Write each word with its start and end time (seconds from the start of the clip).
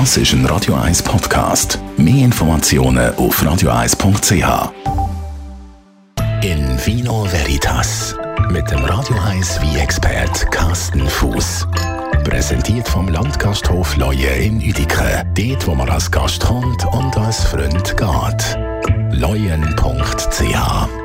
Das 0.00 0.16
ist 0.16 0.32
ein 0.32 0.44
Radio 0.46 0.74
1 0.74 1.04
Podcast. 1.04 1.78
Mehr 1.96 2.24
Informationen 2.24 3.14
auf 3.14 3.40
radio1.ch. 3.40 4.72
In 6.42 6.84
Vino 6.84 7.24
Veritas 7.30 8.16
mit 8.50 8.68
dem 8.72 8.80
Radio 8.80 9.16
1 9.24 9.60
wie 9.62 9.78
expert 9.78 10.50
Carsten 10.50 11.08
Fuß. 11.08 11.68
Präsentiert 12.24 12.88
vom 12.88 13.06
Landgasthof 13.06 13.96
Leue 13.96 14.30
in 14.30 14.56
Uedike. 14.56 15.24
Dort, 15.32 15.64
wo 15.68 15.76
man 15.76 15.88
als 15.88 16.10
Gast 16.10 16.44
kommt 16.44 16.84
und 16.86 17.16
als 17.16 17.44
Freund 17.44 17.96
geht. 17.96 18.58
Leuen.ch 19.12 21.03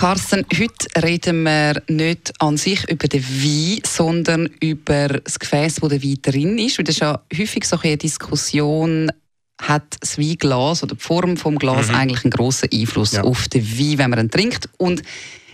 Carsten, 0.00 0.46
heute 0.58 1.04
reden 1.04 1.42
wir 1.42 1.82
nicht 1.88 2.32
an 2.38 2.56
sich 2.56 2.88
über 2.88 3.06
den 3.06 3.22
Wein, 3.22 3.80
sondern 3.86 4.46
über 4.58 5.08
das 5.08 5.38
Gefäß, 5.38 5.82
wo 5.82 5.88
der 5.88 6.02
Wein 6.02 6.16
drin 6.22 6.56
ist. 6.56 6.78
Und 6.78 6.88
das 6.88 6.94
ist 6.94 7.00
ja 7.02 7.20
häufig 7.36 7.66
so 7.66 7.78
eine 7.82 7.98
Diskussion, 7.98 9.12
hat 9.60 9.98
das 10.00 10.16
Weinglas 10.16 10.82
oder 10.82 10.94
die 10.94 11.02
Form 11.02 11.34
des 11.34 11.44
Glas 11.58 11.88
mhm. 11.88 11.94
eigentlich 11.96 12.24
einen 12.24 12.30
grossen 12.30 12.70
Einfluss 12.72 13.12
ja. 13.12 13.24
auf 13.24 13.48
den 13.48 13.62
Wein, 13.78 13.98
wenn 13.98 14.08
man 14.08 14.18
ihn 14.20 14.30
trinkt. 14.30 14.70
Und 14.78 15.02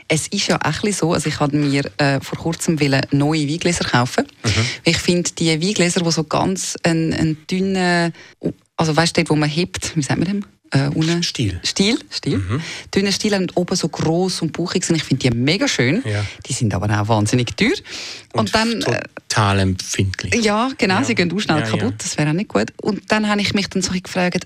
es 0.06 0.28
ist 0.28 0.46
ja 0.46 0.60
auch 0.62 0.92
so, 0.92 1.12
also 1.12 1.28
ich 1.28 1.40
habe 1.40 1.56
mir 1.56 1.82
äh, 1.98 2.20
vor 2.20 2.38
kurzem 2.38 2.78
neue 3.10 3.48
Weingläser 3.48 3.84
kaufen. 3.84 4.28
Mhm. 4.44 4.64
Ich 4.84 4.98
finde 4.98 5.28
die 5.32 5.60
Weingläser, 5.60 6.02
die 6.02 6.12
so 6.12 6.22
ganz 6.22 6.76
einen, 6.84 7.12
einen 7.12 7.36
dünnen, 7.50 8.12
also 8.76 8.94
weißt 8.94 9.16
du, 9.16 9.24
wo 9.26 9.34
man 9.34 9.48
hebt, 9.48 9.96
wie 9.96 10.02
sagt 10.02 10.20
man 10.20 10.28
dem? 10.28 10.44
Äh, 10.70 10.88
unten. 10.88 11.22
Stiel. 11.22 11.60
Stiel, 11.64 11.98
Stiel. 12.10 12.38
Mhm. 12.38 12.60
Dünne 12.94 13.12
Stiel 13.12 13.34
und 13.34 13.56
oben 13.56 13.76
so 13.76 13.88
groß 13.88 14.42
und 14.42 14.52
buchig 14.52 14.84
sind. 14.84 14.96
Ich 14.96 15.04
finde 15.04 15.30
die 15.30 15.36
mega 15.36 15.68
schön. 15.68 16.02
Ja. 16.04 16.24
Die 16.46 16.52
sind 16.52 16.74
aber 16.74 16.86
auch 17.00 17.08
wahnsinnig 17.08 17.56
teuer. 17.56 17.70
Und, 18.32 18.40
und 18.40 18.54
dann 18.54 18.82
äh, 18.82 19.02
total 19.28 19.60
empfindlich. 19.60 20.44
Ja, 20.44 20.70
genau, 20.76 20.96
ja. 20.96 21.04
sie 21.04 21.14
gehen 21.14 21.32
auch 21.32 21.38
schnell 21.38 21.60
ja, 21.60 21.66
kaputt. 21.66 21.94
Das 21.98 22.18
wäre 22.18 22.30
auch 22.30 22.34
nicht 22.34 22.48
gut. 22.48 22.72
Und 22.80 23.02
dann 23.12 23.28
habe 23.28 23.40
ich 23.40 23.54
mich 23.54 23.68
dann 23.68 23.82
so 23.82 23.92
gefragt, 23.92 24.44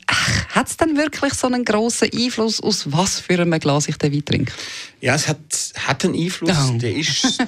hat 0.54 0.68
es 0.68 0.76
denn 0.76 0.96
wirklich 0.96 1.34
so 1.34 1.46
einen 1.46 1.64
großen 1.64 2.10
Einfluss, 2.12 2.60
aus 2.60 2.92
was 2.92 3.20
für 3.20 3.40
einem 3.40 3.58
Glas 3.58 3.88
ich 3.88 3.96
den 3.96 4.12
Wein 4.12 4.24
trinke? 4.24 4.52
Ja, 5.00 5.14
es 5.14 5.28
hat, 5.28 5.38
hat 5.76 6.04
einen 6.04 6.14
Einfluss. 6.14 6.56
Oh. 6.70 6.78
Der, 6.78 6.94
ist, 6.94 7.38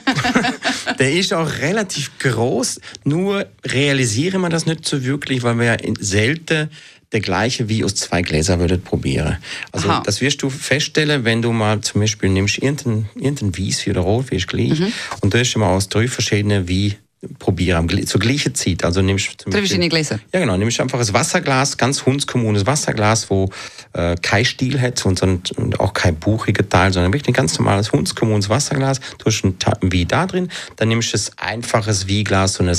der 0.98 1.12
ist 1.12 1.33
auch 1.34 1.51
relativ 1.61 2.19
groß. 2.19 2.81
Nur 3.05 3.47
realisieren 3.67 4.41
wir 4.41 4.48
das 4.48 4.67
nicht 4.67 4.86
so 4.86 5.05
wirklich, 5.05 5.42
weil 5.42 5.59
wir 5.59 5.67
ja 5.67 5.77
selten 5.98 6.70
der 7.13 7.21
gleiche 7.21 7.69
wie 7.69 7.85
aus 7.85 7.95
zwei 7.95 8.23
Gläser 8.23 8.59
würdet 8.59 8.85
probieren. 8.85 9.39
Also 9.71 9.89
Aha. 9.89 10.03
das 10.05 10.21
wirst 10.21 10.43
du 10.43 10.51
feststellen, 10.51 11.25
wenn 11.25 11.43
du 11.43 11.53
mal 11.53 11.81
zum 11.81 12.01
Beispiel 12.01 12.31
nimmst 12.31 12.59
irgendeinen 12.59 13.09
irgendein 13.15 13.57
Wies 13.57 13.87
oder 13.87 14.01
Rotwies 14.01 14.47
gleich 14.47 14.81
mhm. 14.81 14.93
und 15.21 15.35
du 15.35 15.39
hast 15.39 15.57
mal 15.57 15.75
aus 15.75 15.89
drei 15.89 16.09
verschiedenen 16.09 16.69
wie 16.69 16.97
probieren, 17.39 17.89
zur 18.06 18.20
gleichen 18.20 18.55
Zeit. 18.55 18.84
Also 18.84 19.01
nimmst 19.01 19.42
zum 19.42 19.53
Drei 19.53 19.59
verschiedene 19.59 19.89
Gläser? 19.89 20.19
Ja, 20.33 20.41
genau. 20.41 20.56
Nimmst 20.56 20.81
einfach 20.81 20.98
ein 20.98 21.12
Wasserglas, 21.12 21.77
ganz 21.77 22.05
hundskommunes 22.05 22.67
Wasserglas, 22.67 23.31
wo 23.31 23.48
äh, 23.92 24.17
kein 24.20 24.45
Stiel 24.45 24.81
hat 24.81 25.05
und, 25.06 25.23
und 25.23 25.79
auch 25.79 25.95
kein 25.95 26.17
buchiger 26.17 26.69
Teil, 26.69 26.92
sondern 26.92 27.12
wirklich 27.12 27.29
ein 27.29 27.34
ganz 27.34 27.59
normales 27.59 27.92
hundskommunes 27.92 28.48
Wasserglas. 28.48 29.01
Du 29.19 29.27
hast 29.27 29.45
ein 29.45 29.56
Wie 29.83 30.05
da 30.05 30.27
drin, 30.27 30.48
dann 30.77 30.89
nimmst 30.89 31.14
du 31.14 31.19
ein 31.37 31.62
einfaches 31.62 32.09
Wie-Glas, 32.09 32.55
so 32.55 32.64
ein, 32.64 32.77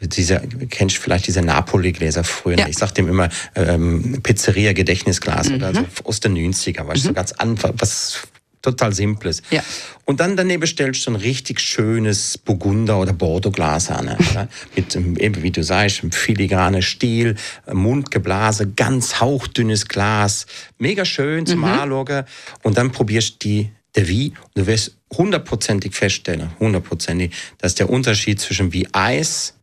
diese, 0.00 0.40
kennst 0.70 0.96
du 0.96 1.00
vielleicht 1.00 1.26
diese 1.26 1.42
Napoli-Gläser 1.42 2.24
früher? 2.24 2.58
Ja. 2.58 2.68
Ich 2.68 2.78
sag 2.78 2.92
dem 2.92 3.08
immer 3.08 3.28
ähm, 3.54 4.20
Pizzeria-Gedächtnisglas 4.22 5.50
mhm. 5.50 5.56
oder 5.56 5.74
so 5.74 5.84
aus 6.04 6.20
den 6.20 6.34
90er, 6.36 6.86
weißt 6.86 7.04
du, 7.04 7.08
mhm. 7.08 7.10
so 7.10 7.12
ganz 7.12 7.32
einfach, 7.32 7.72
was 7.76 8.22
total 8.62 8.94
simples. 8.94 9.42
Ja. 9.50 9.62
Und 10.04 10.20
dann 10.20 10.36
daneben 10.36 10.66
stellst 10.66 11.06
du 11.06 11.10
ein 11.10 11.16
richtig 11.16 11.60
schönes 11.60 12.38
Burgunder- 12.38 12.98
oder 12.98 13.12
Bordeaux-Glas 13.12 13.90
an. 13.90 14.16
Mit, 14.76 14.94
eben 14.94 15.42
wie 15.42 15.50
du 15.50 15.62
sagst, 15.62 16.02
einem 16.02 16.12
filigranen 16.12 16.82
Stiel, 16.82 17.36
Mundgeblase, 17.70 18.68
ganz 18.70 19.20
hauchdünnes 19.20 19.88
Glas. 19.88 20.46
Mega 20.78 21.04
schön 21.04 21.44
zum 21.44 21.58
mhm. 21.58 21.64
Anschauen. 21.64 22.24
Und 22.62 22.78
dann 22.78 22.92
probierst 22.92 23.34
du 23.34 23.48
die 23.48 23.70
der 23.94 24.08
Wie 24.08 24.28
und 24.28 24.56
du 24.56 24.66
wirst 24.66 24.96
hundertprozentig 25.12 25.94
feststellen, 25.94 26.50
hundertprozentig, 26.58 27.32
dass 27.58 27.74
der 27.74 27.90
Unterschied 27.90 28.40
zwischen 28.40 28.72
wie 28.72 28.88
Eis 28.92 29.54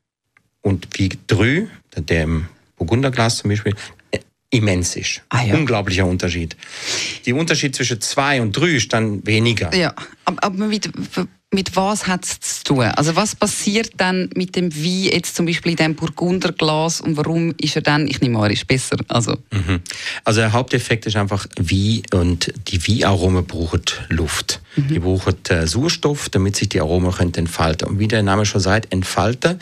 und 0.61 0.87
wie 0.93 1.09
Drü, 1.27 1.67
dem 1.97 2.47
Burgunderglas 2.77 3.37
zum 3.37 3.49
Beispiel, 3.49 3.75
immens 4.51 4.95
ist. 4.95 5.21
Ah, 5.29 5.43
ja. 5.43 5.55
Unglaublicher 5.55 6.05
Unterschied. 6.05 6.55
Die 7.25 7.33
Unterschied 7.33 7.75
zwischen 7.75 8.01
zwei 8.01 8.41
und 8.41 8.53
drei 8.53 8.69
ist 8.69 8.91
dann 8.91 9.25
weniger. 9.25 9.73
Ja, 9.75 9.93
aber, 10.25 10.49
mit, 10.49 10.89
mit 11.51 11.75
was 11.75 12.07
hat 12.07 12.25
es 12.25 12.39
zu 12.39 12.63
tun? 12.63 12.81
Also 12.81 13.15
was 13.15 13.35
passiert 13.35 13.91
dann 13.97 14.29
mit 14.35 14.55
dem 14.55 14.75
Wein 14.75 15.09
jetzt 15.13 15.35
zum 15.35 15.45
Beispiel 15.45 15.71
in 15.71 15.77
diesem 15.77 15.95
Burgunderglas 15.95 17.01
und 17.01 17.15
warum 17.17 17.53
ist 17.61 17.75
er 17.75 17.83
dann, 17.83 18.07
ich 18.07 18.21
nehme 18.21 18.39
an, 18.39 18.51
ist 18.51 18.67
besser? 18.67 18.97
Also, 19.07 19.37
mhm. 19.51 19.81
also 20.23 20.41
der 20.41 20.53
Haupteffekt 20.53 21.05
ist 21.05 21.15
einfach 21.15 21.45
Wein 21.57 22.01
und 22.13 22.51
die 22.67 22.87
Weinaromen 22.87 23.45
brauchen 23.45 23.83
Luft. 24.09 24.61
Mhm. 24.75 24.87
Die 24.87 24.99
brauchen 24.99 25.35
äh, 25.49 25.67
Sauerstoff, 25.67 26.29
damit 26.29 26.55
sich 26.55 26.69
die 26.69 26.81
Aromen 26.81 27.13
entfalten 27.35 27.87
Und 27.87 27.99
wie 27.99 28.07
der 28.07 28.23
Name 28.23 28.45
schon 28.45 28.61
sagt, 28.61 28.91
entfalten, 28.91 29.59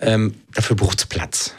ähm, 0.00 0.34
dafür 0.52 0.76
braucht 0.76 0.98
es 0.98 1.06
Platz. 1.06 1.54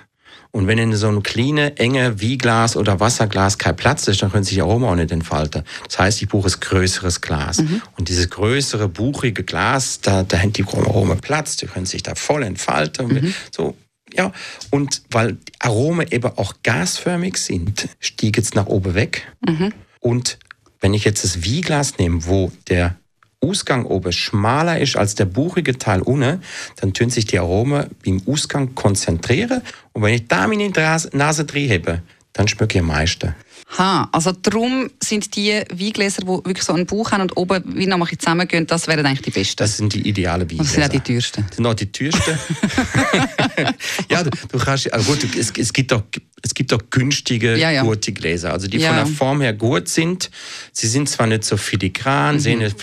Und 0.52 0.66
wenn 0.66 0.80
in 0.80 0.96
so 0.96 1.08
einem 1.08 1.22
kleinen, 1.22 1.78
engen 1.78 2.20
Wieglas 2.22 2.76
oder 2.76 3.00
Wasserglas 3.00 3.60
kein 3.60 3.76
Platz 3.76 4.08
ist, 4.08 4.22
dann 4.22 4.32
können 4.32 4.44
sich 4.44 4.56
die 4.56 4.62
Aroma 4.62 4.90
auch 4.92 4.96
nicht 4.96 5.12
entfalten. 5.12 5.64
Das 5.88 6.00
heißt, 6.00 6.22
ich 6.22 6.28
brauche 6.28 6.48
ein 6.48 6.60
größeres 6.60 7.22
Glas. 7.22 7.60
Mhm. 7.60 7.82
Und 7.98 8.10
dieses 8.10 8.30
größere, 8.30 8.90
buchige 8.90 9.44
Glas, 9.44 10.02
da, 10.02 10.24
da 10.24 10.40
haben 10.40 10.52
die 10.52 10.64
Aromen 10.64 11.20
Platz, 11.20 11.58
die 11.58 11.68
können 11.68 11.86
sich 11.86 12.02
da 12.02 12.16
voll 12.16 12.42
entfalten. 12.42 13.08
Mhm. 13.08 13.34
So, 13.52 13.76
ja. 14.12 14.32
Und 14.72 15.04
weil 15.12 15.38
Aromen 15.60 16.08
eben 16.10 16.32
auch 16.38 16.56
gasförmig 16.64 17.38
sind, 17.38 17.88
stieg 18.00 18.38
es 18.40 18.56
nach 18.56 18.66
oben 18.66 18.96
weg. 18.96 19.28
Mhm. 19.48 19.72
Und 20.00 20.40
wenn 20.82 20.96
ich 20.96 21.04
jetzt 21.04 21.24
das 21.24 21.44
Wieglas 21.44 22.00
nehme, 22.00 22.26
wo 22.26 22.52
der 22.70 22.96
Ausgang 23.42 23.86
oben 23.86 24.12
schmaler 24.12 24.80
ist 24.80 24.98
als 24.98 25.16
der 25.16 25.26
buchige 25.26 25.78
Teil 25.78 26.02
unten, 26.02 26.42
dann 26.78 26.94
tun 26.94 27.10
sich 27.10 27.26
die 27.26 27.40
Aromen 27.40 27.88
beim 28.06 28.22
Ausgang 28.28 28.76
konzentrieren. 28.76 29.62
Und 29.94 30.02
wenn 30.02 30.14
ich 30.14 30.28
da 30.28 30.48
meine 30.48 30.70
Nase 31.14 31.46
drin 31.46 31.72
habe, 31.72 32.02
dann 32.34 32.48
schmecke 32.48 32.78
ich 32.78 32.82
am 32.82 32.88
meisten. 32.88 33.36
Ha, 33.78 34.10
also 34.12 34.32
darum 34.32 34.90
sind 35.02 35.36
die 35.36 35.62
Weingläser, 35.72 36.22
die 36.22 36.28
wirklich 36.28 36.64
so 36.64 36.74
einen 36.74 36.86
Bauch 36.86 37.12
haben 37.12 37.22
und 37.22 37.38
oben 37.38 37.64
wie 37.76 37.86
noch 37.86 38.00
ein 38.00 38.20
zusammengehen, 38.20 38.66
das 38.68 38.88
wären 38.88 39.06
eigentlich 39.06 39.22
die 39.22 39.32
besten. 39.32 39.58
Das 39.58 39.78
sind 39.78 39.94
die 39.94 40.08
idealen 40.08 40.50
Weingläser. 40.50 40.64
Das 40.64 40.74
sind 40.74 40.84
auch 40.84 40.90
die 40.90 41.00
teuersten. 41.00 41.46
Das 41.48 41.56
sind 41.56 41.66
auch 41.66 41.74
die 41.74 41.92
teuersten. 41.92 42.40
ja, 44.10 44.24
du, 44.24 44.30
du 44.30 44.58
kannst, 44.58 44.92
also 44.92 45.12
gut, 45.12 45.24
es, 45.36 45.52
es 45.52 45.74
gibt 45.74 45.92
doch 45.92 46.04
es 46.42 46.54
gibt 46.54 46.74
auch 46.74 46.82
günstige, 46.90 47.58
ja, 47.58 47.72
ja. 47.72 47.84
gute 47.84 48.12
Gläser, 48.12 48.54
also 48.54 48.68
die 48.68 48.78
ja. 48.78 48.90
von 48.90 48.98
der 48.98 49.06
Form 49.08 49.42
her 49.42 49.54
gut 49.54 49.88
sind. 49.88 50.30
Sie 50.72 50.88
sind 50.88 51.10
zwar 51.10 51.28
nicht 51.28 51.44
so 51.44 51.58
filigran, 51.58 52.36
mhm. 52.36 52.40
sehen 52.40 52.74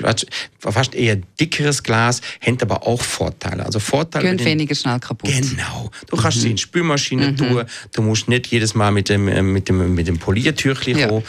fast 0.59 0.95
eher 0.95 1.17
dickeres 1.41 1.83
Glas, 1.83 2.21
haben 2.45 2.59
aber 2.61 2.87
auch 2.87 3.01
Vorteile. 3.01 3.65
Also 3.65 3.79
Vorteile. 3.79 4.37
Gehen 4.37 4.45
weniger 4.45 4.75
schnell 4.75 4.99
kaputt. 5.01 5.31
Genau. 5.31 5.91
Du 6.09 6.17
kannst 6.17 6.39
mhm. 6.39 6.43
sie 6.43 6.51
in 6.51 6.59
Spülmaschine 6.59 7.33
mhm. 7.33 7.37
tun. 7.37 7.65
Du 7.95 8.03
musst 8.03 8.29
nicht 8.29 8.49
jedes 8.49 8.75
Mal 8.75 8.91
mit 8.91 9.09
dem, 9.09 9.29
äh, 9.29 9.43
mit 9.43 9.69
dem, 9.69 9.95
mit 9.95 10.07
dem 10.09 10.19
Poliertürchen 10.67 10.99
ja. 10.99 11.23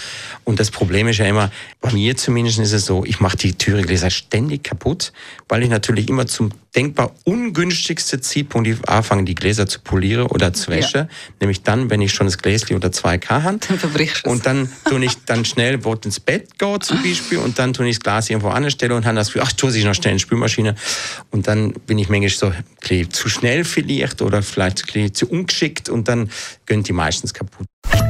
Und 0.44 0.60
das 0.60 0.72
Problem 0.72 1.08
ist 1.08 1.18
ja 1.18 1.26
immer, 1.26 1.52
bei 1.82 1.92
mir 1.92 2.16
zumindest 2.16 2.60
ist 2.60 2.74
es 2.74 2.86
so, 2.86 3.04
ich 3.06 3.20
mache 3.20 3.38
die 3.38 3.54
Türegläser 3.54 4.10
ständig 4.10 4.64
kaputt, 4.64 5.12
weil 5.48 5.64
ich 5.64 5.70
natürlich 5.70 6.10
immer 6.10 6.26
zum 6.26 6.52
denkbar 6.76 7.12
ungünstigsten 7.24 8.22
Zeitpunkt 8.22 8.88
anfange, 8.88 9.24
die 9.24 9.36
Gläser 9.36 9.68
zu 9.68 9.80
polieren 9.82 10.28
oder 10.28 10.54
zu 10.54 10.72
waschen. 10.72 11.02
Ja. 11.02 11.08
Nämlich 11.40 11.64
dann, 11.64 11.90
wenn 11.90 12.02
ich 12.02 12.14
schon 12.14 12.28
das 12.28 12.38
Gläschen 12.38 12.76
oder 12.76 12.92
zwei 12.92 13.18
K 13.18 13.44
habe. 13.44 13.58
Dann 13.68 13.80
verbrichst 13.80 14.26
Und 14.26 14.46
dann 14.46 14.70
tue 14.86 15.04
ich 15.04 15.16
dann 15.26 15.44
schnell, 15.44 15.84
wo 15.84 15.94
ins 15.94 16.20
Bett 16.20 16.58
gehe 16.60 16.80
zum 16.80 17.02
Beispiel, 17.02 17.40
und 17.40 17.58
dann 17.58 17.74
tue 17.74 17.88
ich 17.88 17.98
das 17.98 18.04
Glas 18.04 18.30
irgendwo 18.30 18.50
anstelle 18.50 18.96
und 18.96 19.06
habe 19.06 19.16
das 19.16 19.28
Gefühl, 19.28 19.42
ach, 19.46 19.52
tue 19.54 19.76
ich 19.76 19.84
noch 19.86 19.96
schnell 19.96 20.12
in 20.12 20.18
die 20.18 20.24
Spülmaschine. 20.24 20.76
Und 21.32 21.48
dann 21.48 21.74
bin 21.74 21.98
ich 21.98 22.10
manchmal 22.10 22.30
so 22.30 22.52
zu 23.10 23.30
schnell 23.30 23.64
vielleicht 23.64 24.22
oder 24.22 24.42
vielleicht 24.42 24.86
zu 25.18 25.28
ungeschickt 25.28 25.90
und 25.90 26.08
dann 26.08 26.30
gehen 26.66 26.84
die 26.84 26.94
meistens 26.94 27.34
kaputt. 27.34 27.68